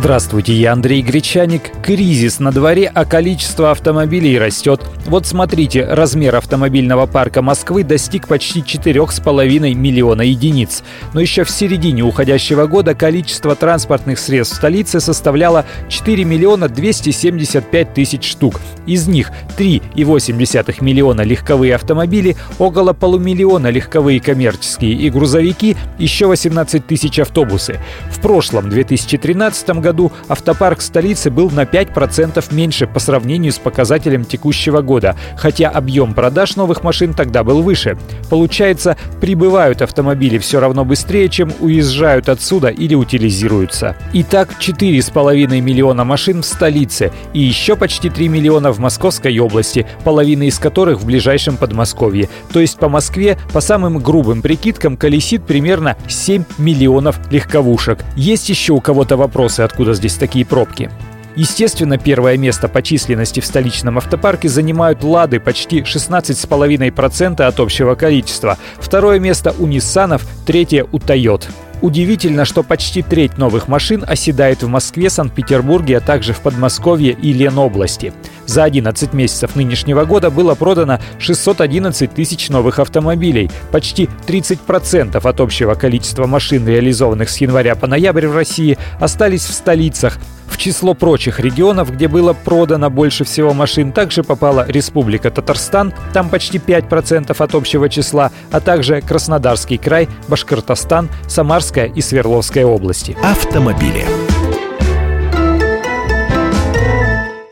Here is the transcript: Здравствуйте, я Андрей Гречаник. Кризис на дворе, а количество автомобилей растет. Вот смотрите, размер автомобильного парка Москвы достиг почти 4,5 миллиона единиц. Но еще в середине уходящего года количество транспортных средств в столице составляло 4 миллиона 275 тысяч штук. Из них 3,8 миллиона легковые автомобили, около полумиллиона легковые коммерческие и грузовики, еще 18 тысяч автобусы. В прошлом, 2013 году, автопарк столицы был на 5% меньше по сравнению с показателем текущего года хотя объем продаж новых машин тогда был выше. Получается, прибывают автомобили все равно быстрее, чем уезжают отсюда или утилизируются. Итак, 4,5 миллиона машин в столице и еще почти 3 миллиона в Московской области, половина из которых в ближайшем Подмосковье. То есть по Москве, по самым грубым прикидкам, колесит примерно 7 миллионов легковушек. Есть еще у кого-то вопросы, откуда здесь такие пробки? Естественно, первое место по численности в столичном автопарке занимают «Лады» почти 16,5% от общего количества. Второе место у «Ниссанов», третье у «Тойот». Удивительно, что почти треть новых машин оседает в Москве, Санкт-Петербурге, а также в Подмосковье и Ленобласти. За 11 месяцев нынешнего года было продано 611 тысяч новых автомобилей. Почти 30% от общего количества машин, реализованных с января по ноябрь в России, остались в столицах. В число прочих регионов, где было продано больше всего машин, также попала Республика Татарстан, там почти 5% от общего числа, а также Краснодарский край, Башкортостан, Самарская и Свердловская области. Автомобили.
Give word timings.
Здравствуйте, 0.00 0.52
я 0.52 0.74
Андрей 0.74 1.02
Гречаник. 1.02 1.72
Кризис 1.82 2.38
на 2.38 2.52
дворе, 2.52 2.88
а 2.94 3.04
количество 3.04 3.72
автомобилей 3.72 4.38
растет. 4.38 4.80
Вот 5.06 5.26
смотрите, 5.26 5.84
размер 5.84 6.36
автомобильного 6.36 7.06
парка 7.06 7.42
Москвы 7.42 7.82
достиг 7.82 8.28
почти 8.28 8.60
4,5 8.60 9.74
миллиона 9.74 10.22
единиц. 10.22 10.84
Но 11.14 11.20
еще 11.20 11.42
в 11.42 11.50
середине 11.50 12.04
уходящего 12.04 12.66
года 12.66 12.94
количество 12.94 13.56
транспортных 13.56 14.20
средств 14.20 14.54
в 14.54 14.58
столице 14.58 15.00
составляло 15.00 15.66
4 15.88 16.24
миллиона 16.24 16.68
275 16.68 17.92
тысяч 17.92 18.30
штук. 18.30 18.60
Из 18.86 19.08
них 19.08 19.32
3,8 19.58 20.76
миллиона 20.80 21.22
легковые 21.22 21.74
автомобили, 21.74 22.36
около 22.60 22.92
полумиллиона 22.92 23.66
легковые 23.66 24.20
коммерческие 24.20 24.92
и 24.92 25.10
грузовики, 25.10 25.76
еще 25.98 26.28
18 26.28 26.86
тысяч 26.86 27.18
автобусы. 27.18 27.80
В 28.12 28.20
прошлом, 28.20 28.70
2013 28.70 29.70
году, 29.70 29.87
автопарк 30.28 30.80
столицы 30.80 31.30
был 31.30 31.50
на 31.50 31.62
5% 31.62 32.42
меньше 32.54 32.86
по 32.86 32.98
сравнению 32.98 33.52
с 33.52 33.58
показателем 33.58 34.24
текущего 34.24 34.82
года 34.82 35.16
хотя 35.36 35.68
объем 35.68 36.14
продаж 36.14 36.56
новых 36.56 36.82
машин 36.82 37.14
тогда 37.14 37.44
был 37.44 37.62
выше. 37.62 37.96
Получается, 38.28 38.96
прибывают 39.20 39.82
автомобили 39.82 40.38
все 40.38 40.60
равно 40.60 40.84
быстрее, 40.84 41.28
чем 41.28 41.52
уезжают 41.60 42.28
отсюда 42.28 42.68
или 42.68 42.94
утилизируются. 42.94 43.96
Итак, 44.12 44.54
4,5 44.60 45.60
миллиона 45.60 46.04
машин 46.04 46.42
в 46.42 46.46
столице 46.46 47.12
и 47.32 47.40
еще 47.40 47.76
почти 47.76 48.10
3 48.10 48.28
миллиона 48.28 48.72
в 48.72 48.78
Московской 48.78 49.38
области, 49.38 49.86
половина 50.04 50.44
из 50.44 50.58
которых 50.58 51.00
в 51.00 51.06
ближайшем 51.06 51.56
Подмосковье. 51.56 52.28
То 52.52 52.60
есть 52.60 52.78
по 52.78 52.88
Москве, 52.88 53.38
по 53.52 53.60
самым 53.60 53.98
грубым 53.98 54.42
прикидкам, 54.42 54.96
колесит 54.96 55.44
примерно 55.44 55.96
7 56.08 56.44
миллионов 56.58 57.18
легковушек. 57.30 58.00
Есть 58.16 58.48
еще 58.48 58.72
у 58.72 58.80
кого-то 58.80 59.16
вопросы, 59.16 59.62
откуда 59.78 59.94
здесь 59.94 60.14
такие 60.14 60.44
пробки? 60.44 60.90
Естественно, 61.36 61.98
первое 61.98 62.36
место 62.36 62.66
по 62.66 62.82
численности 62.82 63.38
в 63.38 63.46
столичном 63.46 63.96
автопарке 63.98 64.48
занимают 64.48 65.04
«Лады» 65.04 65.38
почти 65.38 65.82
16,5% 65.82 67.42
от 67.42 67.60
общего 67.60 67.94
количества. 67.94 68.58
Второе 68.80 69.20
место 69.20 69.54
у 69.56 69.68
«Ниссанов», 69.68 70.26
третье 70.44 70.84
у 70.90 70.98
«Тойот». 70.98 71.46
Удивительно, 71.80 72.44
что 72.44 72.64
почти 72.64 73.02
треть 73.02 73.38
новых 73.38 73.68
машин 73.68 74.04
оседает 74.04 74.64
в 74.64 74.66
Москве, 74.66 75.10
Санкт-Петербурге, 75.10 75.98
а 75.98 76.00
также 76.00 76.32
в 76.32 76.40
Подмосковье 76.40 77.12
и 77.12 77.32
Ленобласти. 77.32 78.12
За 78.48 78.64
11 78.64 79.12
месяцев 79.12 79.54
нынешнего 79.56 80.06
года 80.06 80.30
было 80.30 80.54
продано 80.54 80.98
611 81.18 82.14
тысяч 82.14 82.48
новых 82.48 82.78
автомобилей. 82.78 83.50
Почти 83.70 84.08
30% 84.26 85.16
от 85.28 85.40
общего 85.40 85.74
количества 85.74 86.26
машин, 86.26 86.66
реализованных 86.66 87.28
с 87.28 87.36
января 87.36 87.74
по 87.74 87.86
ноябрь 87.86 88.26
в 88.26 88.34
России, 88.34 88.78
остались 88.98 89.44
в 89.44 89.52
столицах. 89.52 90.18
В 90.48 90.56
число 90.56 90.94
прочих 90.94 91.40
регионов, 91.40 91.92
где 91.92 92.08
было 92.08 92.32
продано 92.32 92.88
больше 92.88 93.24
всего 93.24 93.52
машин, 93.52 93.92
также 93.92 94.22
попала 94.22 94.64
Республика 94.66 95.30
Татарстан, 95.30 95.92
там 96.14 96.30
почти 96.30 96.56
5% 96.56 97.36
от 97.38 97.54
общего 97.54 97.90
числа, 97.90 98.32
а 98.50 98.60
также 98.60 99.02
Краснодарский 99.02 99.76
край, 99.76 100.08
Башкортостан, 100.26 101.10
Самарская 101.28 101.84
и 101.86 102.00
Свердловская 102.00 102.64
области. 102.64 103.14
Автомобили. 103.22 104.06